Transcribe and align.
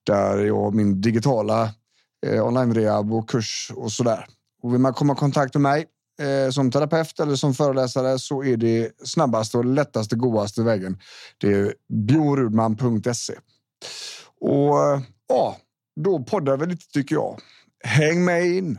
där 0.06 0.38
jag 0.38 0.74
min 0.74 1.00
digitala 1.00 1.70
eh, 2.26 2.46
online-rehab 2.46 3.12
och 3.12 3.28
kurs 3.28 3.72
och 3.76 3.92
så 3.92 4.02
där. 4.02 4.26
Och 4.62 4.72
vill 4.72 4.80
man 4.80 4.94
komma 4.94 5.12
i 5.12 5.16
kontakt 5.16 5.54
med 5.54 5.62
mig 5.62 5.86
eh, 6.20 6.50
som 6.50 6.70
terapeut 6.70 7.20
eller 7.20 7.36
som 7.36 7.54
föreläsare 7.54 8.18
så 8.18 8.44
är 8.44 8.56
det 8.56 8.90
snabbaste 9.04 9.58
och 9.58 9.64
lättaste, 9.64 10.16
godaste 10.16 10.62
vägen. 10.62 10.98
Det 11.38 11.52
är 11.52 11.74
biorudman.se. 11.88 13.34
Och 14.40 15.02
ja, 15.28 15.56
då 16.00 16.22
poddar 16.22 16.56
vi 16.56 16.66
lite 16.66 16.92
tycker 16.92 17.14
jag. 17.14 17.40
Häng 17.84 18.24
med 18.24 18.46
in! 18.46 18.78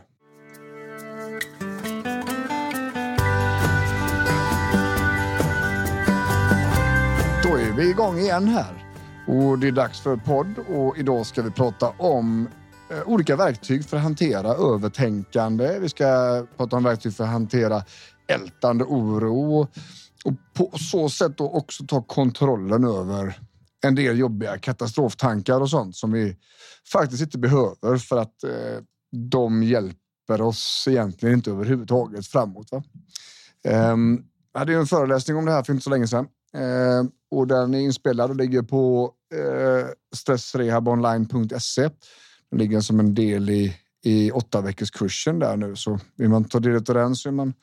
Då 7.42 7.56
är 7.56 7.72
vi 7.76 7.90
igång 7.90 8.18
igen 8.18 8.48
här. 8.48 8.83
Och 9.26 9.58
det 9.58 9.68
är 9.68 9.72
dags 9.72 10.00
för 10.00 10.16
podd 10.16 10.58
och 10.58 10.98
idag 10.98 11.26
ska 11.26 11.42
vi 11.42 11.50
prata 11.50 11.88
om 11.88 12.48
eh, 12.90 13.02
olika 13.08 13.36
verktyg 13.36 13.84
för 13.84 13.96
att 13.96 14.02
hantera 14.02 14.48
övertänkande. 14.48 15.78
Vi 15.78 15.88
ska 15.88 16.04
prata 16.56 16.76
om 16.76 16.84
verktyg 16.84 17.14
för 17.14 17.24
att 17.24 17.30
hantera 17.30 17.82
ältande 18.26 18.84
oro 18.84 19.60
och 20.24 20.32
på 20.54 20.78
så 20.78 21.08
sätt 21.08 21.38
då 21.38 21.50
också 21.50 21.84
ta 21.86 22.02
kontrollen 22.02 22.84
över 22.84 23.38
en 23.86 23.94
del 23.94 24.18
jobbiga 24.18 24.58
katastroftankar 24.58 25.60
och 25.60 25.70
sånt 25.70 25.96
som 25.96 26.12
vi 26.12 26.36
faktiskt 26.92 27.22
inte 27.22 27.38
behöver 27.38 27.98
för 27.98 28.16
att 28.16 28.44
eh, 28.44 28.82
de 29.30 29.62
hjälper 29.62 30.40
oss 30.40 30.84
egentligen 30.88 31.34
inte 31.34 31.50
överhuvudtaget 31.50 32.26
framåt. 32.26 32.68
Va? 32.72 32.82
Um, 33.92 34.24
jag 34.54 34.58
hade 34.58 34.74
en 34.74 34.86
föreläsning 34.86 35.36
om 35.36 35.44
det 35.44 35.52
här 35.52 35.62
för 35.62 35.72
inte 35.72 35.84
så 35.84 35.90
länge 35.90 36.06
sedan 36.06 36.26
Eh, 36.54 37.04
och 37.30 37.46
den 37.46 37.74
är 37.74 37.78
inspelad 37.78 38.30
och 38.30 38.36
ligger 38.36 38.62
på 38.62 39.12
eh, 39.34 39.88
stressrehabonline.se. 40.16 41.90
Den 42.50 42.58
ligger 42.58 42.80
som 42.80 43.00
en 43.00 43.14
del 43.14 43.50
i, 43.50 43.76
i 44.04 44.30
åtta 44.30 44.60
veckors 44.60 44.90
kursen 44.90 45.38
där 45.38 45.56
nu. 45.56 45.76
Så 45.76 45.98
vill 46.16 46.28
man 46.28 46.44
ta 46.44 46.60
del 46.60 46.76
av 46.76 46.82
den 46.82 47.16
så 47.16 47.28
är 47.28 47.32
man 47.32 47.54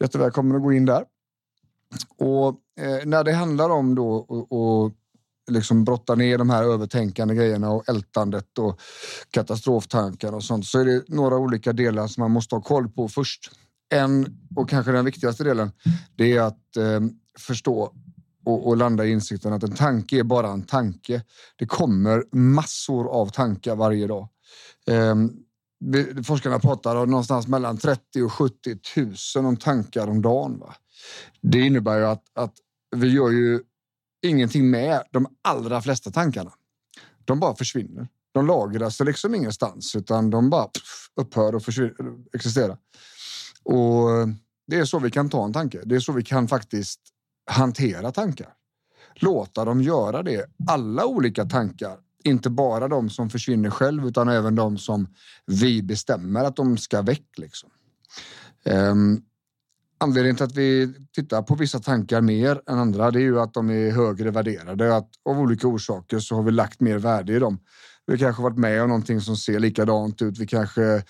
jättevälkommen 0.00 0.56
att 0.56 0.62
gå 0.62 0.72
in 0.72 0.84
där. 0.84 1.04
Och 2.18 2.48
eh, 2.80 3.06
när 3.06 3.24
det 3.24 3.32
handlar 3.32 3.70
om 3.70 3.94
då 3.94 4.14
och, 4.50 4.92
liksom 5.50 5.84
brotta 5.84 6.14
ner 6.14 6.38
de 6.38 6.50
här 6.50 6.64
övertänkande 6.64 7.34
grejerna 7.34 7.70
och 7.70 7.88
ältandet 7.88 8.58
och 8.58 8.80
katastroftankar 9.30 10.32
och 10.32 10.44
sånt 10.44 10.66
så 10.66 10.80
är 10.80 10.84
det 10.84 11.08
några 11.08 11.36
olika 11.36 11.72
delar 11.72 12.06
som 12.06 12.20
man 12.20 12.30
måste 12.30 12.54
ha 12.54 12.62
koll 12.62 12.88
på 12.88 13.08
först. 13.08 13.50
En 13.90 14.38
och 14.56 14.68
kanske 14.68 14.92
den 14.92 15.04
viktigaste 15.04 15.44
delen, 15.44 15.72
det 16.16 16.36
är 16.36 16.40
att 16.40 16.76
eh, 16.76 17.00
förstå 17.38 17.92
och, 18.44 18.68
och 18.68 18.76
landa 18.76 19.06
i 19.06 19.10
insikten 19.10 19.52
att 19.52 19.62
en 19.62 19.74
tanke 19.74 20.18
är 20.18 20.22
bara 20.22 20.48
en 20.48 20.62
tanke. 20.62 21.22
Det 21.56 21.66
kommer 21.66 22.24
massor 22.36 23.08
av 23.08 23.26
tankar 23.26 23.76
varje 23.76 24.06
dag. 24.06 24.28
Um, 24.86 25.44
forskarna 26.24 26.58
pratar 26.58 26.96
om 26.96 27.10
någonstans 27.10 27.48
mellan 27.48 27.78
30 27.78 28.22
och 28.22 28.32
70 28.32 28.78
000 29.36 29.46
om 29.46 29.56
tankar 29.56 30.06
om 30.08 30.22
dagen. 30.22 30.58
Va? 30.58 30.74
Det 31.40 31.60
innebär 31.60 31.98
ju 31.98 32.04
att, 32.04 32.24
att 32.34 32.54
vi 32.96 33.08
gör 33.08 33.30
ju 33.30 33.60
ingenting 34.22 34.70
med 34.70 35.02
de 35.10 35.26
allra 35.42 35.82
flesta 35.82 36.10
tankarna. 36.10 36.52
De 37.24 37.40
bara 37.40 37.56
försvinner. 37.56 38.08
De 38.32 38.46
lagras 38.46 39.00
liksom 39.00 39.34
ingenstans 39.34 39.96
utan 39.96 40.30
de 40.30 40.50
bara 40.50 40.64
pff, 40.64 41.10
upphör 41.16 41.54
och 41.54 41.62
existera. 42.32 42.76
Och 43.68 44.10
eh, 44.10 44.26
det 44.66 44.76
är 44.76 44.84
så 44.84 44.98
vi 44.98 45.10
kan 45.10 45.30
ta 45.30 45.44
en 45.44 45.52
tanke. 45.52 45.80
Det 45.84 45.94
är 45.94 46.00
så 46.00 46.12
vi 46.12 46.24
kan 46.24 46.48
faktiskt 46.48 47.00
hantera 47.50 48.12
tankar. 48.12 48.48
Låta 49.14 49.64
dem 49.64 49.82
göra 49.82 50.22
det. 50.22 50.46
Alla 50.68 51.06
olika 51.06 51.44
tankar, 51.44 51.98
inte 52.24 52.50
bara 52.50 52.88
de 52.88 53.10
som 53.10 53.30
försvinner 53.30 53.70
själv 53.70 54.06
utan 54.06 54.28
även 54.28 54.54
de 54.54 54.78
som 54.78 55.08
vi 55.46 55.82
bestämmer 55.82 56.44
att 56.44 56.56
de 56.56 56.78
ska 56.78 57.02
väck. 57.02 57.28
Liksom. 57.36 57.70
Um, 58.64 59.22
anledningen 59.98 60.36
till 60.36 60.44
att 60.44 60.56
vi 60.56 60.94
tittar 61.12 61.42
på 61.42 61.54
vissa 61.54 61.78
tankar 61.78 62.20
mer 62.20 62.60
än 62.66 62.78
andra 62.78 63.10
det 63.10 63.18
är 63.18 63.22
ju 63.22 63.40
att 63.40 63.54
de 63.54 63.70
är 63.70 63.90
högre 63.90 64.30
värderade. 64.30 64.96
Att 64.96 65.10
av 65.24 65.40
olika 65.40 65.66
orsaker 65.68 66.18
så 66.18 66.34
har 66.34 66.42
vi 66.42 66.50
lagt 66.50 66.80
mer 66.80 66.98
värde 66.98 67.32
i 67.32 67.38
dem. 67.38 67.58
Vi 68.06 68.18
kanske 68.18 68.42
varit 68.42 68.58
med 68.58 68.82
om 68.82 68.88
någonting 68.88 69.20
som 69.20 69.36
ser 69.36 69.60
likadant 69.60 70.22
ut. 70.22 70.38
Vi 70.38 70.46
kanske 70.46 71.02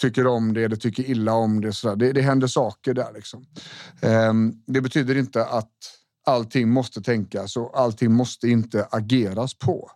tycker 0.00 0.26
om 0.26 0.52
det 0.52 0.64
eller 0.64 0.76
tycker 0.76 1.02
illa 1.02 1.34
om 1.34 1.60
det. 1.60 1.72
Så 1.72 1.94
det, 1.94 2.12
det 2.12 2.22
händer 2.22 2.46
saker 2.46 2.94
där. 2.94 3.12
Liksom. 3.12 3.46
Ehm, 4.02 4.52
det 4.66 4.80
betyder 4.80 5.16
inte 5.16 5.46
att 5.46 5.72
allting 6.26 6.68
måste 6.68 7.02
tänkas 7.02 7.56
och 7.56 7.80
allting 7.80 8.12
måste 8.12 8.48
inte 8.48 8.88
ageras 8.90 9.54
på. 9.54 9.90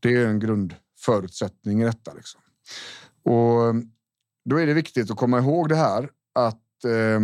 Det 0.00 0.16
är 0.16 0.26
en 0.26 0.38
grundförutsättning 0.38 1.82
i 1.82 1.84
detta. 1.84 2.14
Liksom. 2.14 2.40
Och 3.24 3.68
ehm, 3.68 3.90
då 4.44 4.60
är 4.60 4.66
det 4.66 4.74
viktigt 4.74 5.10
att 5.10 5.16
komma 5.16 5.38
ihåg 5.38 5.68
det 5.68 5.76
här 5.76 6.10
att 6.34 6.84
eh, 6.84 7.20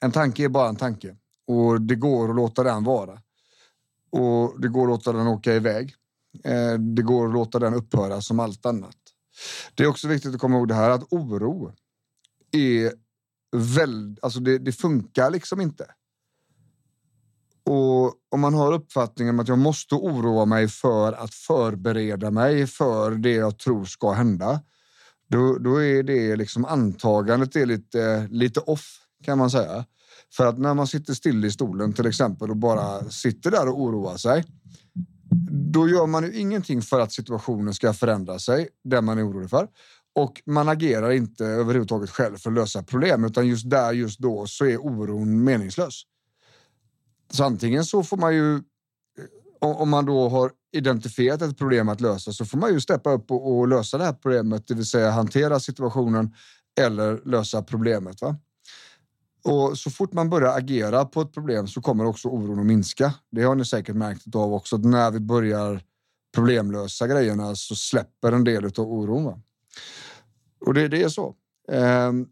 en 0.00 0.12
tanke 0.12 0.44
är 0.44 0.48
bara 0.48 0.68
en 0.68 0.76
tanke 0.76 1.16
och 1.46 1.80
det 1.80 1.94
går 1.94 2.30
att 2.30 2.36
låta 2.36 2.62
den 2.62 2.84
vara. 2.84 3.20
Och 4.10 4.60
det 4.60 4.68
går 4.68 4.82
att 4.82 4.88
låta 4.88 5.12
den 5.12 5.26
åka 5.26 5.54
iväg. 5.54 5.94
Eh, 6.44 6.74
det 6.74 7.02
går 7.02 7.26
att 7.26 7.32
låta 7.32 7.58
den 7.58 7.74
upphöra 7.74 8.20
som 8.20 8.40
allt 8.40 8.66
annat. 8.66 8.96
Det 9.74 9.82
är 9.82 9.86
också 9.86 10.08
viktigt 10.08 10.34
att 10.34 10.40
komma 10.40 10.56
ihåg 10.56 10.68
det 10.68 10.74
här 10.74 10.90
att 10.90 11.12
oro 11.12 11.72
är 12.52 12.92
väldigt, 13.56 14.24
alltså 14.24 14.40
det, 14.40 14.58
det 14.58 14.72
funkar 14.72 15.30
liksom 15.30 15.60
inte. 15.60 15.86
Och 17.64 18.14
om 18.28 18.40
man 18.40 18.54
har 18.54 18.72
uppfattningen 18.72 19.40
att 19.40 19.48
jag 19.48 19.58
måste 19.58 19.94
oroa 19.94 20.44
mig 20.44 20.68
för 20.68 21.12
att 21.12 21.34
förbereda 21.34 22.30
mig 22.30 22.66
för 22.66 23.10
det 23.10 23.32
jag 23.32 23.58
tror 23.58 23.84
ska 23.84 24.12
hända, 24.12 24.60
då, 25.28 25.58
då 25.58 25.82
är 25.82 26.02
det 26.02 26.36
liksom 26.36 26.64
antagandet 26.64 27.56
är 27.56 27.66
lite, 27.66 28.28
lite 28.30 28.60
off 28.60 29.00
kan 29.24 29.38
man 29.38 29.50
säga. 29.50 29.84
För 30.36 30.46
att 30.46 30.58
när 30.58 30.74
man 30.74 30.86
sitter 30.86 31.14
still 31.14 31.44
i 31.44 31.50
stolen 31.50 31.92
till 31.92 32.06
exempel 32.06 32.50
och 32.50 32.56
bara 32.56 33.10
sitter 33.10 33.50
där 33.50 33.68
och 33.68 33.80
oroar 33.80 34.16
sig, 34.16 34.44
då 35.72 35.88
gör 35.88 36.06
man 36.06 36.24
ju 36.24 36.38
ingenting 36.38 36.82
för 36.82 37.00
att 37.00 37.12
situationen 37.12 37.74
ska 37.74 37.92
förändra 37.92 38.38
sig, 38.38 38.68
det 38.84 39.00
man 39.00 39.18
är 39.18 39.28
orolig 39.28 39.50
för. 39.50 39.68
Och 40.14 40.42
man 40.46 40.68
agerar 40.68 41.10
inte 41.10 41.44
överhuvudtaget 41.44 42.10
själv 42.10 42.36
för 42.36 42.50
att 42.50 42.56
lösa 42.56 42.82
problem, 42.82 43.24
utan 43.24 43.46
just 43.46 43.70
där, 43.70 43.92
just 43.92 44.18
då, 44.18 44.46
så 44.46 44.66
är 44.66 44.76
oron 44.76 45.44
meningslös. 45.44 46.02
Så 47.30 47.44
antingen 47.44 47.84
så 47.84 48.02
får 48.02 48.16
man 48.16 48.34
ju, 48.34 48.54
eh, 48.54 48.60
om 49.60 49.90
man 49.90 50.06
då 50.06 50.28
har 50.28 50.50
identifierat 50.72 51.42
ett 51.42 51.58
problem 51.58 51.88
att 51.88 52.00
lösa, 52.00 52.32
så 52.32 52.44
får 52.44 52.58
man 52.58 52.72
ju 52.72 52.80
steppa 52.80 53.12
upp 53.12 53.30
och, 53.30 53.58
och 53.58 53.68
lösa 53.68 53.98
det 53.98 54.04
här 54.04 54.12
problemet, 54.12 54.66
det 54.66 54.74
vill 54.74 54.86
säga 54.86 55.10
hantera 55.10 55.60
situationen 55.60 56.34
eller 56.80 57.20
lösa 57.24 57.62
problemet. 57.62 58.22
Va? 58.22 58.36
Och 59.46 59.78
så 59.78 59.90
fort 59.90 60.12
man 60.12 60.30
börjar 60.30 60.58
agera 60.58 61.04
på 61.04 61.20
ett 61.20 61.32
problem 61.32 61.66
så 61.66 61.80
kommer 61.80 62.04
också 62.04 62.28
oron 62.28 62.60
att 62.60 62.66
minska. 62.66 63.14
Det 63.30 63.42
har 63.42 63.54
ni 63.54 63.64
säkert 63.64 63.96
märkt 63.96 64.34
av 64.34 64.54
också. 64.54 64.76
När 64.76 65.10
vi 65.10 65.20
börjar 65.20 65.82
problemlösa 66.34 67.06
grejerna 67.06 67.54
så 67.54 67.76
släpper 67.76 68.32
en 68.32 68.44
del 68.44 68.64
av 68.64 68.92
oron. 68.92 69.24
Va? 69.24 69.40
Och 70.66 70.74
det, 70.74 70.88
det 70.88 71.02
är 71.02 71.08
så. 71.08 71.34
Ehm, 71.72 72.26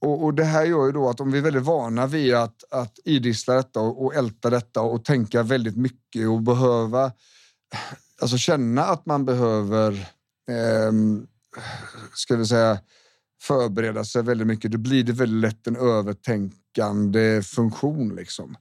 och, 0.00 0.24
och, 0.24 0.34
det 0.34 0.44
här 0.44 0.64
gör 0.64 0.86
ju 0.86 0.92
då 0.92 1.08
att 1.08 1.20
om 1.20 1.32
vi 1.32 1.38
är 1.38 1.42
väldigt 1.42 1.62
vana 1.62 2.06
vid 2.06 2.34
att, 2.34 2.64
att 2.70 2.98
idissla 3.04 3.54
detta 3.54 3.80
och, 3.80 4.04
och 4.04 4.14
älta 4.14 4.50
detta 4.50 4.82
och 4.82 5.04
tänka 5.04 5.42
väldigt 5.42 5.76
mycket 5.76 6.28
och 6.28 6.42
behöva 6.42 7.12
alltså 8.20 8.36
känna 8.36 8.84
att 8.84 9.06
man 9.06 9.24
behöver 9.24 9.92
eh, 10.48 10.92
ska 12.14 12.36
vi 12.36 12.46
säga 12.46 12.78
förbereda 13.40 14.04
sig 14.04 14.22
väldigt 14.22 14.46
mycket, 14.46 14.72
då 14.72 14.78
blir 14.78 15.04
det 15.04 15.12
väldigt 15.12 15.40
lätt 15.40 15.66
en 15.66 15.76
övertänkande 15.76 17.42
funktion. 17.42 18.14
Liksom. 18.16 18.56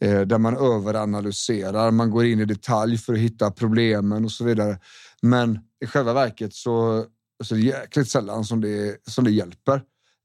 Eh, 0.00 0.20
där 0.20 0.38
man 0.38 0.56
överanalyserar, 0.56 1.90
man 1.90 2.10
går 2.10 2.24
in 2.24 2.40
i 2.40 2.44
detalj 2.44 2.98
för 2.98 3.12
att 3.12 3.18
hitta 3.18 3.50
problemen 3.50 4.24
och 4.24 4.32
så 4.32 4.44
vidare. 4.44 4.78
Men 5.22 5.58
i 5.84 5.86
själva 5.86 6.12
verket 6.12 6.54
så, 6.54 7.04
så 7.44 7.54
är 7.54 7.58
det 7.58 7.64
jäkligt 7.64 8.08
sällan 8.08 8.44
som 8.44 8.60
det, 8.60 8.96
som 9.06 9.24
det 9.24 9.30
hjälper. 9.30 9.82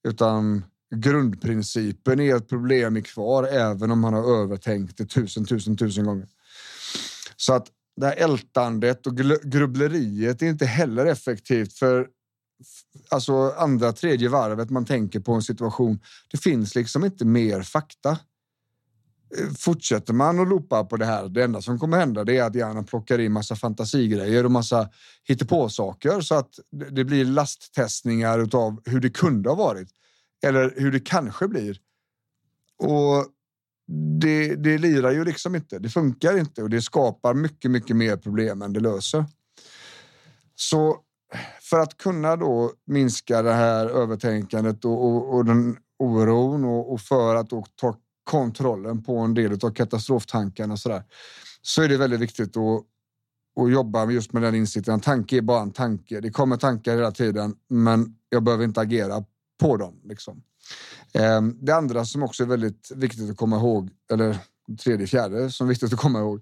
Utan 0.07 0.63
grundprincipen 0.95 2.19
är 2.19 2.35
att 2.35 2.47
problem 2.47 2.97
är 2.97 3.01
kvar 3.01 3.43
även 3.43 3.91
om 3.91 3.99
man 3.99 4.13
har 4.13 4.41
övertänkt 4.41 4.97
det 4.97 5.05
tusen, 5.05 5.45
tusen, 5.45 5.77
tusen 5.77 6.05
gånger. 6.05 6.27
Så 7.37 7.53
att 7.53 7.67
det 7.95 8.05
här 8.05 8.15
ältandet 8.15 9.07
och 9.07 9.17
grubbleriet 9.43 10.41
är 10.41 10.45
inte 10.45 10.65
heller 10.65 11.05
effektivt 11.05 11.73
för 11.73 12.07
alltså 13.09 13.53
andra, 13.57 13.93
tredje 13.93 14.29
varvet 14.29 14.69
man 14.69 14.85
tänker 14.85 15.19
på 15.19 15.33
en 15.33 15.41
situation. 15.41 15.99
Det 16.31 16.37
finns 16.37 16.75
liksom 16.75 17.05
inte 17.05 17.25
mer 17.25 17.61
fakta. 17.61 18.09
Eh, 19.37 19.53
fortsätter 19.57 20.13
man 20.13 20.39
att 20.39 20.47
loopa 20.47 20.83
på 20.83 20.97
det 20.97 21.05
här, 21.05 21.29
det 21.29 21.43
enda 21.43 21.61
som 21.61 21.79
kommer 21.79 21.97
hända 21.97 22.23
det 22.23 22.37
är 22.37 22.43
att 22.43 22.55
hjärnan 22.55 22.85
plockar 22.85 23.19
in 23.19 23.31
massa 23.31 23.55
fantasigrejer 23.55 24.45
och 24.45 24.51
massa 24.51 24.89
hittepåsaker 25.23 26.21
så 26.21 26.35
att 26.35 26.59
det 26.91 27.03
blir 27.03 27.25
lasttestningar 27.25 28.55
av 28.55 28.81
hur 28.85 28.99
det 28.99 29.09
kunde 29.09 29.49
ha 29.49 29.55
varit 29.55 29.89
eller 30.43 30.73
hur 30.77 30.91
det 30.91 30.99
kanske 30.99 31.47
blir. 31.47 31.77
Och 32.77 33.25
det, 34.19 34.55
det 34.55 34.77
lirar 34.77 35.11
ju 35.11 35.25
liksom 35.25 35.55
inte. 35.55 35.79
Det 35.79 35.89
funkar 35.89 36.37
inte 36.37 36.63
och 36.63 36.69
det 36.69 36.81
skapar 36.81 37.33
mycket, 37.33 37.71
mycket 37.71 37.95
mer 37.95 38.17
problem 38.17 38.61
än 38.61 38.73
det 38.73 38.79
löser. 38.79 39.25
Så 40.55 41.03
för 41.61 41.79
att 41.79 41.97
kunna 41.97 42.35
då 42.35 42.71
minska 42.85 43.41
det 43.41 43.53
här 43.53 43.85
övertänkandet 43.85 44.85
och, 44.85 45.05
och, 45.05 45.35
och 45.35 45.45
den 45.45 45.77
oron 45.99 46.65
och, 46.65 46.93
och, 46.93 47.01
för 47.01 47.35
att 47.35 47.49
då 47.49 47.65
ta 47.75 47.95
kontrollen 48.23 49.03
på 49.03 49.17
en 49.17 49.33
del 49.33 49.53
av 49.63 49.73
katastroftankarna 49.73 50.73
och 50.73 50.79
så 50.79 50.89
där, 50.89 51.03
så 51.61 51.81
är 51.81 51.89
det 51.89 51.97
väldigt 51.97 52.19
viktigt 52.19 52.57
att, 52.57 52.83
att 53.63 53.71
jobba 53.71 54.11
just 54.11 54.33
med 54.33 54.41
den 54.41 54.55
insikten. 54.55 54.93
En 54.93 54.99
tanke 54.99 55.37
är 55.37 55.41
bara 55.41 55.61
en 55.61 55.71
tanke. 55.71 56.19
Det 56.19 56.31
kommer 56.31 56.57
tankar 56.57 56.95
hela 56.95 57.11
tiden, 57.11 57.55
men 57.69 58.15
jag 58.29 58.43
behöver 58.43 58.63
inte 58.63 58.81
agera 58.81 59.23
på 59.59 59.77
dem. 59.77 60.01
Liksom. 60.03 60.43
Ehm, 61.13 61.57
det 61.61 61.75
andra 61.75 62.05
som 62.05 62.23
också 62.23 62.43
är 62.43 62.47
väldigt 62.47 62.91
viktigt 62.95 63.29
att 63.29 63.37
komma 63.37 63.55
ihåg, 63.55 63.89
eller 64.11 64.37
tredje, 64.83 65.07
fjärde 65.07 65.51
som 65.51 65.67
är 65.67 65.69
viktigt 65.69 65.93
att 65.93 65.99
komma 65.99 66.19
ihåg, 66.19 66.41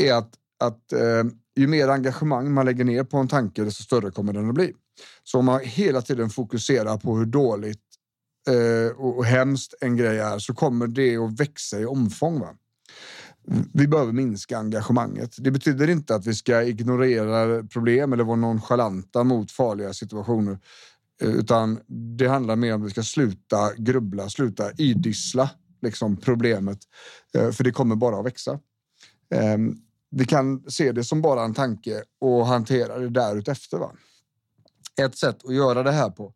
är 0.00 0.14
att, 0.14 0.34
att 0.58 0.92
ehm, 0.92 1.32
ju 1.56 1.66
mer 1.66 1.88
engagemang 1.88 2.52
man 2.52 2.66
lägger 2.66 2.84
ner 2.84 3.04
på 3.04 3.18
en 3.18 3.28
tanke, 3.28 3.64
desto 3.64 3.82
större 3.82 4.10
kommer 4.10 4.32
den 4.32 4.48
att 4.48 4.54
bli. 4.54 4.72
Så 5.24 5.38
om 5.38 5.44
man 5.44 5.60
hela 5.60 6.02
tiden 6.02 6.30
fokuserar 6.30 6.98
på 6.98 7.16
hur 7.16 7.26
dåligt 7.26 7.78
eh, 8.48 8.96
och 8.96 9.24
hemskt 9.24 9.74
en 9.80 9.96
grej 9.96 10.18
är 10.18 10.38
så 10.38 10.54
kommer 10.54 10.86
det 10.86 11.16
att 11.16 11.40
växa 11.40 11.80
i 11.80 11.84
omfång. 11.84 12.40
Va? 12.40 12.48
Vi 13.72 13.88
behöver 13.88 14.12
minska 14.12 14.58
engagemanget. 14.58 15.34
Det 15.38 15.50
betyder 15.50 15.90
inte 15.90 16.14
att 16.14 16.26
vi 16.26 16.34
ska 16.34 16.62
ignorera 16.62 17.62
problem 17.62 18.12
eller 18.12 18.24
vara 18.24 18.36
nonchalanta 18.36 19.24
mot 19.24 19.50
farliga 19.50 19.92
situationer. 19.92 20.58
Eh, 21.22 21.30
utan 21.30 21.80
det 22.16 22.26
handlar 22.26 22.56
mer 22.56 22.74
om 22.74 22.80
att 22.82 22.86
vi 22.86 22.90
ska 22.90 23.02
sluta 23.02 23.74
grubbla, 23.76 24.28
sluta 24.28 24.72
idissla 24.72 25.50
liksom 25.82 26.16
problemet. 26.16 26.78
Eh, 27.34 27.50
för 27.50 27.64
det 27.64 27.72
kommer 27.72 27.96
bara 27.96 28.18
att 28.18 28.26
växa. 28.26 28.58
Ehm, 29.34 29.76
vi 30.14 30.24
kan 30.24 30.70
se 30.70 30.92
det 30.92 31.04
som 31.04 31.22
bara 31.22 31.44
en 31.44 31.54
tanke 31.54 32.02
och 32.20 32.46
hantera 32.46 32.98
det 32.98 33.08
därutefter. 33.08 33.78
Va? 33.78 33.92
Ett 35.00 35.18
sätt 35.18 35.44
att 35.44 35.54
göra 35.54 35.82
det 35.82 35.92
här 35.92 36.10
på 36.10 36.34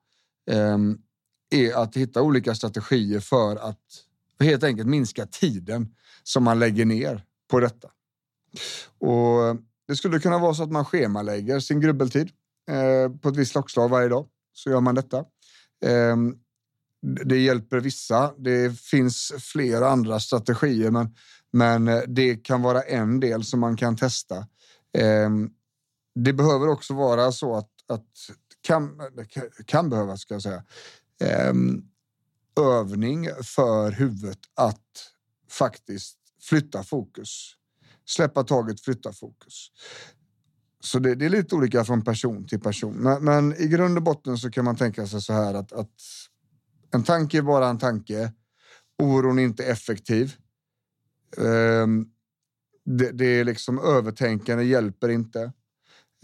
ehm, 0.51 0.99
är 1.51 1.75
att 1.75 1.97
hitta 1.97 2.23
olika 2.23 2.55
strategier 2.55 3.21
för 3.21 3.57
att 3.57 3.81
helt 4.41 4.65
enkelt 4.65 4.89
minska 4.89 5.27
tiden 5.27 5.95
som 6.23 6.45
man 6.45 6.59
lägger 6.59 6.85
ner 6.85 7.25
på 7.51 7.61
detta. 7.61 7.89
Och 8.99 9.57
det 9.89 9.97
skulle 9.97 10.19
kunna 10.19 10.39
vara 10.39 10.55
så 10.55 10.63
att 10.63 10.73
man 10.73 10.85
schemalägger 10.85 11.61
sin 11.61 11.81
grubbeltid 11.81 12.31
eh, 12.71 13.17
på 13.21 13.29
ett 13.29 13.37
visst 13.37 13.53
klockslag 13.53 13.89
varje 13.89 14.09
dag 14.09 14.27
så 14.53 14.71
gör 14.71 14.81
man 14.81 14.95
detta. 14.95 15.25
Ehm, 15.85 16.35
det 17.25 17.39
hjälper 17.39 17.81
vissa. 17.81 18.35
Det 18.39 18.81
finns 18.81 19.33
flera 19.39 19.89
andra 19.89 20.21
strategier, 20.21 20.91
men, 20.91 21.15
men 21.53 21.89
eh, 21.89 22.03
det 22.09 22.37
kan 22.37 22.63
vara 22.63 22.83
en 22.83 23.21
del 23.21 23.45
som 23.45 23.61
man 23.61 23.77
kan 23.77 23.97
testa. 23.97 24.47
Ehm, 24.99 25.51
det 26.15 26.33
behöver 26.33 26.69
också 26.69 26.95
vara 26.95 27.33
så 27.33 27.57
att, 27.57 27.71
att 27.89 28.07
kan, 28.61 29.01
kan 29.67 29.91
behövas, 29.91 30.21
ska 30.21 30.35
jag 30.35 30.43
säga, 30.43 30.65
ehm, 31.21 31.83
övning 32.61 33.29
för 33.43 33.91
huvudet 33.91 34.39
att 34.55 35.13
faktiskt 35.51 36.19
flytta 36.43 36.83
fokus. 36.83 37.53
Släppa 38.05 38.45
taget, 38.45 38.81
flytta 38.81 39.13
fokus. 39.13 39.71
Så 40.81 40.99
det, 40.99 41.15
det, 41.15 41.25
är 41.25 41.31
lite 41.31 41.55
olika 41.55 41.85
från 41.85 42.05
person 42.05 42.47
till 42.47 42.61
person. 42.61 42.95
Men, 42.95 43.25
men, 43.25 43.55
i 43.57 43.69
grund 43.69 43.97
och 43.97 44.03
botten 44.03 44.39
så 44.39 44.51
kan 44.51 44.65
man 44.65 44.77
tänka 44.77 45.07
sig 45.07 45.23
så 45.23 45.33
här 45.33 45.55
att, 45.55 45.73
att 45.73 45.91
en 46.91 47.03
tanke 47.03 47.39
är 47.39 47.43
bara 47.43 47.69
en 47.69 47.79
tanke. 47.79 48.33
Oron 49.03 49.39
är 49.39 49.43
inte 49.43 49.65
effektiv. 49.65 50.37
Ehm, 51.39 52.07
det, 52.85 53.11
det, 53.13 53.27
är 53.27 53.45
liksom 53.45 53.79
övertänkande 53.79 54.65
hjälper 54.65 55.09
inte. 55.09 55.53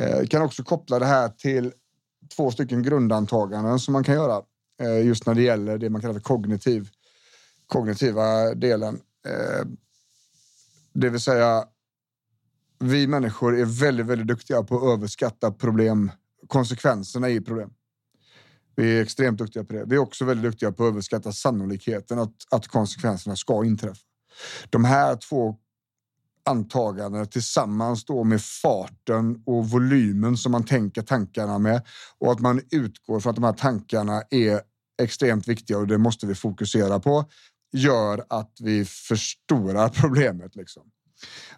Eh, 0.01 0.17
jag 0.17 0.31
kan 0.31 0.43
också 0.43 0.63
koppla 0.63 0.99
det 0.99 1.07
här 1.07 1.29
till 1.29 1.73
två 2.37 2.51
stycken 2.51 2.83
grundantaganden 2.83 3.79
som 3.79 3.93
man 3.93 4.05
kan 4.05 4.15
göra 4.15 4.43
eh, 4.81 5.07
just 5.07 5.27
när 5.27 5.35
det 5.35 5.43
gäller 5.43 5.79
det 5.79 5.91
man 5.91 6.01
kallar 6.01 6.15
för 6.15 6.21
kognitiv, 6.21 6.89
kognitiva 7.67 8.55
delen. 8.55 9.01
Ehm, 9.27 9.77
det 10.93 11.09
vill 11.09 11.21
säga 11.21 11.65
vi 12.79 13.07
människor 13.07 13.59
är 13.59 13.65
väldigt, 13.65 14.07
väldigt 14.07 14.27
duktiga 14.27 14.63
på 14.63 14.77
att 14.77 14.99
överskatta 14.99 15.53
problem, 15.53 16.11
konsekvenserna 16.47 17.29
i 17.29 17.41
problem. 17.41 17.71
Vi 18.77 18.99
är 18.99 19.03
extremt 19.03 19.39
duktiga 19.39 19.65
på 19.65 19.73
det. 19.73 19.85
Vi 19.85 19.95
är 19.95 19.99
också 19.99 20.25
väldigt 20.25 20.45
duktiga 20.45 20.73
på 20.73 20.85
att 20.85 20.93
överskatta 20.93 21.33
sannolikheten 21.33 22.19
att, 22.19 22.35
att 22.51 22.69
konsekvenserna 22.69 23.37
ska 23.37 23.65
inträffa. 23.65 24.12
De 24.71 24.85
här 24.85 25.17
två 25.17 25.57
antagandena 26.45 27.27
tillsammans 27.27 28.05
då 28.05 28.25
med 28.25 28.43
farten 28.43 29.43
och 29.47 29.71
volymen 29.71 30.37
som 30.37 30.53
man 30.53 30.65
tänker 30.65 31.03
tankarna 31.03 31.59
med 31.59 31.83
och 32.19 32.33
att 32.33 32.41
man 32.41 32.61
utgår 32.71 33.21
från 33.21 33.31
att 33.31 33.37
de 33.37 33.45
här 33.45 33.53
tankarna 33.53 34.23
är 34.31 34.61
extremt 35.03 35.49
viktiga 35.49 35.79
och 35.79 35.87
det 35.87 35.99
måste 35.99 36.27
vi 36.27 36.35
fokusera 36.35 37.01
på 37.01 37.25
gör 37.73 38.25
att 38.29 38.57
vi 38.61 38.85
förstorar 38.85 39.89
problemet. 40.01 40.57
Liksom. 40.57 40.83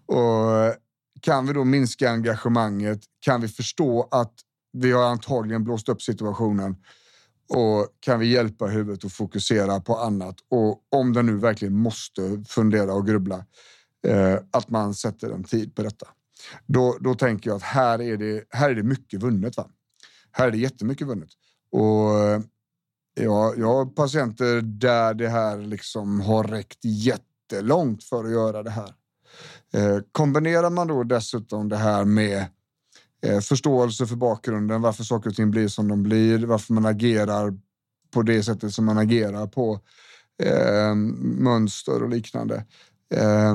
Och 0.06 0.74
kan 1.20 1.46
vi 1.46 1.52
då 1.52 1.64
minska 1.64 2.10
engagemanget? 2.10 3.00
Kan 3.20 3.40
vi 3.40 3.48
förstå 3.48 4.08
att 4.10 4.34
vi 4.72 4.92
har 4.92 5.04
antagligen 5.04 5.64
blåst 5.64 5.88
upp 5.88 6.02
situationen? 6.02 6.76
Och 7.48 7.88
kan 8.00 8.20
vi 8.20 8.26
hjälpa 8.26 8.66
huvudet 8.66 9.04
att 9.04 9.12
fokusera 9.12 9.80
på 9.80 9.96
annat? 9.96 10.36
Och 10.48 10.82
om 10.88 11.12
den 11.12 11.26
nu 11.26 11.36
verkligen 11.36 11.76
måste 11.76 12.44
fundera 12.48 12.94
och 12.94 13.06
grubbla, 13.06 13.44
eh, 14.06 14.38
att 14.50 14.70
man 14.70 14.94
sätter 14.94 15.30
en 15.30 15.44
tid 15.44 15.74
på 15.74 15.82
detta. 15.82 16.06
Då, 16.66 16.96
då 17.00 17.14
tänker 17.14 17.50
jag 17.50 17.56
att 17.56 17.62
här 17.62 18.00
är 18.00 18.16
det, 18.16 18.44
här 18.50 18.70
är 18.70 18.74
det 18.74 18.82
mycket 18.82 19.22
vunnet. 19.22 19.56
Va? 19.56 19.68
Här 20.30 20.46
är 20.46 20.50
det 20.50 20.58
jättemycket 20.58 21.06
vunnet. 21.06 21.30
Och 21.70 22.18
eh, 22.18 22.40
ja, 23.14 23.54
jag 23.56 23.66
har 23.66 23.86
patienter 23.86 24.60
där 24.60 25.14
det 25.14 25.28
här 25.28 25.58
liksom 25.58 26.20
har 26.20 26.44
räckt 26.44 26.78
jättelångt 26.84 28.04
för 28.04 28.24
att 28.24 28.30
göra 28.30 28.62
det 28.62 28.70
här. 28.70 28.94
Eh, 29.74 29.98
kombinerar 30.12 30.70
man 30.70 30.88
då 30.88 31.02
dessutom 31.02 31.68
det 31.68 31.76
här 31.76 32.04
med 32.04 32.46
eh, 33.24 33.40
förståelse 33.40 34.06
för 34.06 34.16
bakgrunden, 34.16 34.82
varför 34.82 35.04
saker 35.04 35.30
och 35.30 35.36
ting 35.36 35.50
blir 35.50 35.68
som 35.68 35.88
de 35.88 36.02
blir, 36.02 36.46
varför 36.46 36.72
man 36.72 36.86
agerar 36.86 37.54
på 38.10 38.22
det 38.22 38.42
sättet 38.42 38.74
som 38.74 38.84
man 38.84 38.98
agerar 38.98 39.46
på, 39.46 39.80
eh, 40.42 40.94
mönster 40.94 42.02
och 42.02 42.08
liknande. 42.08 42.64
Eh, 43.14 43.54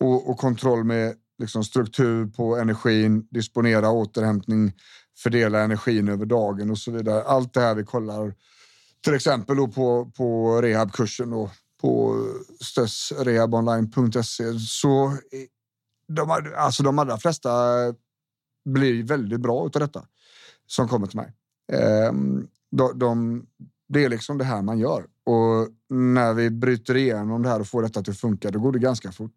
och, 0.00 0.30
och, 0.30 0.38
kontroll 0.38 0.84
med 0.84 1.14
liksom, 1.38 1.64
struktur 1.64 2.26
på 2.26 2.56
energin, 2.56 3.28
disponera 3.30 3.90
återhämtning, 3.90 4.72
fördela 5.18 5.60
energin 5.60 6.08
över 6.08 6.26
dagen 6.26 6.70
och 6.70 6.78
så 6.78 6.90
vidare. 6.90 7.22
Allt 7.22 7.54
det 7.54 7.60
här 7.60 7.74
vi 7.74 7.84
kollar 7.84 8.34
till 9.04 9.14
exempel 9.14 9.56
på, 9.56 10.12
på 10.16 10.60
rehabkursen 10.62 11.30
då, 11.30 11.50
på 11.80 12.16
stressrehabonline.se 12.60 14.58
så 14.58 15.06
eh, 15.06 15.12
de, 16.08 16.52
alltså 16.56 16.82
de 16.82 16.98
allra 16.98 17.18
flesta 17.18 17.50
blir 18.66 19.02
väldigt 19.02 19.40
bra 19.40 19.60
av 19.60 19.70
detta 19.70 20.06
som 20.66 20.88
kommer 20.88 21.06
till 21.06 21.16
mig. 21.16 21.32
Ehm, 21.72 22.48
de, 22.70 22.98
de, 22.98 23.46
det 23.88 24.04
är 24.04 24.08
liksom 24.08 24.38
det 24.38 24.44
här 24.44 24.62
man 24.62 24.78
gör 24.78 25.06
och 25.24 25.68
när 25.88 26.34
vi 26.34 26.50
bryter 26.50 26.96
igenom 26.96 27.42
det 27.42 27.48
här 27.48 27.60
och 27.60 27.68
får 27.68 27.82
detta 27.82 28.00
att 28.00 28.18
funka, 28.18 28.50
då 28.50 28.58
går 28.58 28.72
det 28.72 28.78
ganska 28.78 29.12
fort. 29.12 29.36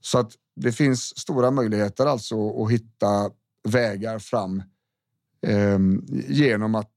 Så 0.00 0.18
att 0.18 0.32
det 0.56 0.72
finns 0.72 1.18
stora 1.18 1.50
möjligheter 1.50 2.06
alltså 2.06 2.64
att 2.64 2.70
hitta 2.70 3.30
vägar 3.68 4.18
fram 4.18 4.62
eh, 5.46 5.78
genom 6.28 6.74
att 6.74 6.94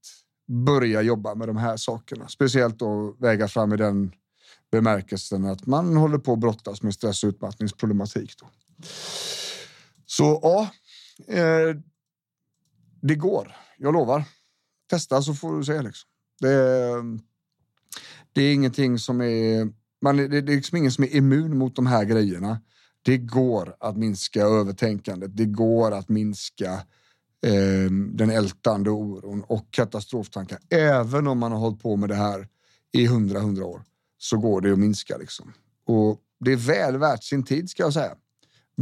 börja 0.48 1.01
jobba 1.01 1.36
med 1.36 1.48
de 1.50 1.57
här 1.57 1.77
sakerna. 1.77 2.27
Speciellt 2.27 2.79
då 2.79 3.15
väga 3.19 3.48
fram 3.48 3.74
i 3.74 3.77
den 3.77 4.12
bemärkelsen 4.71 5.45
att 5.45 5.65
man 5.65 5.98
håller 5.98 6.17
på 6.17 6.33
att 6.33 6.39
brottas 6.39 6.81
med 6.81 6.93
stress 6.93 7.24
och 7.24 7.27
utmattningsproblematik. 7.27 8.33
Då. 8.39 8.48
Så 10.05 10.39
ja, 10.43 10.69
eh, 11.27 11.75
det 13.01 13.15
går. 13.15 13.55
Jag 13.77 13.93
lovar. 13.93 14.23
Testa 14.89 15.21
så 15.21 15.33
får 15.33 15.57
du 15.57 15.63
se. 15.63 15.81
Liksom. 15.81 16.09
Det, 16.39 16.49
det 18.33 18.41
är 18.41 18.53
ingenting 18.53 18.99
som 18.99 19.21
är... 19.21 19.79
Man, 20.01 20.17
det 20.17 20.38
är 20.38 20.41
liksom 20.41 20.77
ingen 20.77 20.91
som 20.91 21.03
är 21.03 21.15
immun 21.15 21.57
mot 21.57 21.75
de 21.75 21.88
här 21.88 22.03
grejerna. 22.03 22.61
Det 23.01 23.17
går 23.17 23.75
att 23.79 23.97
minska 23.97 24.41
övertänkandet. 24.41 25.38
Det 25.38 25.45
går 25.45 25.91
att 25.91 26.09
minska 26.09 26.73
eh, 27.45 27.91
den 28.11 28.29
ältande 28.29 28.89
oron 28.89 29.43
och 29.47 29.71
katastroftankar. 29.71 30.59
Även 30.69 31.27
om 31.27 31.39
man 31.39 31.51
har 31.51 31.59
hållit 31.59 31.81
på 31.81 31.95
med 31.95 32.09
det 32.09 32.15
här 32.15 32.47
i 32.91 33.05
hundra, 33.05 33.39
hundra 33.39 33.65
år 33.65 33.83
så 34.17 34.38
går 34.38 34.61
det 34.61 34.71
att 34.71 34.79
minska. 34.79 35.17
Liksom. 35.17 35.53
Och 35.85 36.19
det 36.39 36.51
är 36.51 36.57
väl 36.57 36.97
värt 36.97 37.23
sin 37.23 37.43
tid 37.43 37.69
ska 37.69 37.83
jag 37.83 37.93
säga. 37.93 38.15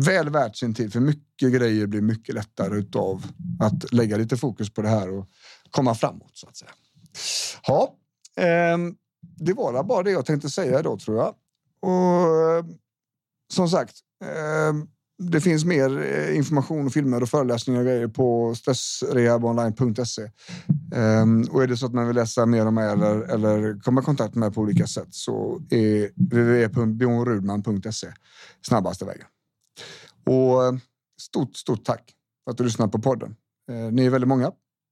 Väl 0.06 0.30
värt 0.30 0.56
sin 0.56 0.74
tid, 0.74 0.94
för 0.94 1.00
mycket 1.00 1.54
grejer 1.54 1.88
blir 1.88 2.02
mycket 2.02 2.36
lättare 2.36 2.84
av 2.96 3.26
att 3.60 3.94
lägga 3.94 4.18
lite 4.18 4.38
fokus 4.38 4.70
på 4.70 4.82
det 4.82 4.90
här 4.90 5.10
och 5.10 5.28
komma 5.72 5.96
framåt 5.96 6.32
så 6.34 6.48
att 6.48 6.58
säga. 6.58 6.72
Ja, 7.68 7.96
eh, 8.38 8.78
det 9.22 9.54
var 9.54 9.84
bara 9.84 10.04
det 10.04 10.12
jag 10.12 10.26
tänkte 10.26 10.50
säga 10.50 10.82
då 10.82 10.98
tror 10.98 11.18
jag. 11.18 11.34
Och 11.80 12.58
eh, 12.58 12.66
som 13.54 13.70
sagt, 13.70 13.96
eh, 14.24 14.74
det 15.20 15.42
finns 15.42 15.66
mer 15.66 16.00
eh, 16.00 16.38
information 16.38 16.86
och 16.86 16.94
filmer 16.94 17.24
och 17.24 17.30
föreläsningar 17.30 17.80
och 17.80 17.86
grejer 17.86 18.08
på 18.08 18.56
stressrehabonline.se. 18.56 20.22
Um, 20.22 20.32
ehm, 20.96 21.42
och 21.52 21.64
är 21.64 21.68
det 21.68 21.78
så 21.78 21.86
att 21.86 21.94
man 21.94 22.08
vill 22.08 22.16
läsa 22.16 22.46
mer 22.46 22.66
om 22.66 22.76
mig 22.76 22.92
eller, 22.92 23.22
eller 23.22 23.80
komma 23.80 24.02
i 24.02 24.04
kontakt 24.04 24.36
med 24.36 24.40
mig 24.40 24.52
på 24.52 24.62
olika 24.62 24.88
sätt 24.88 25.08
så 25.10 25.62
är 25.70 26.10
www.bjornrudman.se 26.16 28.08
snabbaste 28.68 29.06
vägen. 29.06 29.28
Och 30.26 30.66
eh, 30.66 30.74
stort, 31.22 31.56
stort 31.56 31.86
tack 31.86 32.14
för 32.44 32.52
att 32.52 32.58
du 32.58 32.64
lyssnar 32.64 32.88
på 32.88 33.00
podden. 33.00 33.36
Eh, 33.72 33.92
ni 33.92 34.06
är 34.06 34.10
väldigt 34.10 34.28
många 34.28 34.48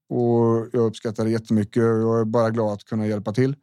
och 0.10 0.70
jag 0.72 0.86
uppskattar 0.86 1.26
det 1.26 1.32
jättemycket. 1.32 1.84
Jag 1.84 2.20
är 2.20 2.26
bara 2.26 2.50
glad 2.50 2.74
att 2.74 2.84
kunna 2.84 3.08
hjälpa 3.08 3.34
till 3.34 3.56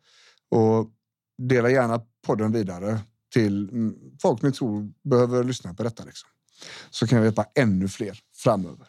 och 0.48 0.90
dela 1.38 1.70
gärna 1.70 2.00
podden 2.26 2.52
vidare 2.52 2.98
till 3.32 3.68
mm, 3.68 3.94
folk 4.22 4.42
ni 4.42 4.52
tror 4.52 4.92
behöver 5.02 5.44
lyssna 5.44 5.74
på 5.74 5.82
detta. 5.82 6.04
Liksom. 6.04 6.28
Så 6.90 7.06
kan 7.06 7.18
jag 7.18 7.24
hjälpa 7.24 7.46
ännu 7.54 7.88
fler 7.88 8.18
framöver. 8.34 8.86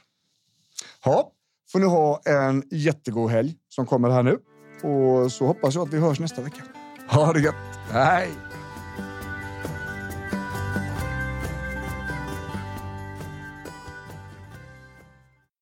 Ja, 1.06 1.32
får 1.72 1.80
ni 1.80 1.86
ha 1.86 2.22
en 2.26 2.64
jättegod 2.72 3.32
helg 3.32 3.56
som 3.70 3.86
kommer 3.86 4.10
här 4.10 4.24
nu. 4.24 4.40
Och 4.90 5.32
så 5.32 5.46
hoppas 5.46 5.76
jag 5.76 5.88
att 5.88 5.94
vi 5.94 6.00
hörs 6.00 6.20
nästa 6.20 6.42
vecka. 6.42 6.64
Ha 7.10 7.34
det 7.34 7.40
gött! 7.40 7.56
Hej! 7.90 8.30